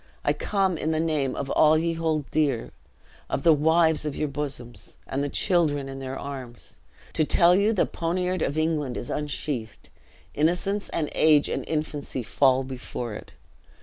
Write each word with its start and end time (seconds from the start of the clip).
I 0.25 0.33
come 0.33 0.79
in 0.79 0.89
the 0.89 0.99
name 0.99 1.35
of 1.35 1.51
all 1.51 1.77
ye 1.77 1.93
hold 1.93 2.25
dear, 2.31 2.71
of 3.29 3.43
the 3.43 3.53
wives 3.53 4.03
of 4.03 4.15
you 4.15 4.27
bosoms, 4.27 4.97
and 5.05 5.23
the 5.23 5.29
children 5.29 5.87
in 5.87 5.99
their 5.99 6.17
arms, 6.17 6.79
to 7.13 7.23
tell 7.23 7.55
you 7.55 7.71
the 7.71 7.85
poniard 7.85 8.41
of 8.41 8.57
England 8.57 8.97
is 8.97 9.11
unsheathed 9.11 9.89
innocence 10.33 10.89
and 10.89 11.11
age 11.13 11.49
and 11.49 11.63
infancy 11.67 12.23
fall 12.23 12.63
before 12.63 13.13
it. 13.13 13.33